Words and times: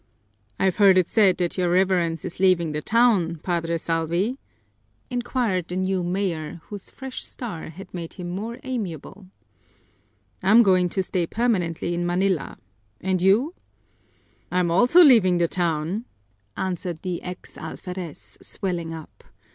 "I've 0.59 0.77
heard 0.77 0.97
it 0.97 1.11
said 1.11 1.37
that 1.37 1.59
your 1.59 1.69
Reverence 1.69 2.25
is 2.25 2.39
leaving 2.39 2.71
the 2.71 2.81
town, 2.81 3.35
Padre 3.35 3.77
Salvi?" 3.77 4.39
inquired 5.11 5.67
the 5.67 5.75
new 5.75 6.01
major, 6.03 6.59
whose 6.65 6.89
fresh 6.89 7.23
star 7.23 7.69
had 7.69 7.93
made 7.93 8.13
him 8.13 8.31
more 8.31 8.57
amiable. 8.63 9.19
"I 9.19 9.19
have 9.19 9.25
nothing 9.25 9.35
more 9.53 9.59
to 9.59 10.25
do 10.25 10.39
there. 10.41 10.49
I'm 10.49 10.63
going 10.75 10.89
to 10.89 11.03
stay 11.03 11.27
permanently 11.27 11.93
in 11.93 12.07
Manila. 12.07 12.57
And 12.99 13.21
you?" 13.21 13.53
"I'm 14.49 14.71
also 14.71 15.03
leaving 15.03 15.37
the 15.37 15.47
town," 15.47 16.05
answered 16.57 17.03
the 17.03 17.21
ex 17.21 17.55
alferez, 17.55 18.39
swelling 18.41 18.95
up. 18.95 19.23